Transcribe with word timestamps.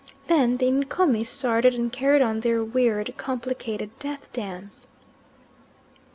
Then 0.25 0.57
the 0.57 0.65
Ncomi 0.65 1.23
started 1.23 1.75
and 1.75 1.93
carried 1.93 2.23
on 2.23 2.39
their 2.39 2.63
weird, 2.63 3.15
complicated 3.17 3.91
death 3.99 4.33
dance. 4.33 4.87